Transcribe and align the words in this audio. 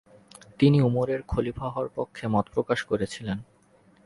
তিনি 0.59 0.77
উমরের 0.81 1.21
খলিফা 1.21 1.67
হওয়ার 1.69 1.89
পক্ষে 1.95 2.25
মত 2.27 2.45
প্রকাশ 2.53 2.79
করেছিলেন। 2.83 3.37